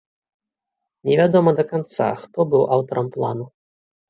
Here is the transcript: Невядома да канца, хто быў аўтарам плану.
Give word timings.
Невядома 1.09 1.53
да 1.59 1.65
канца, 1.73 2.09
хто 2.23 2.39
быў 2.55 2.67
аўтарам 2.79 3.07
плану. 3.19 3.45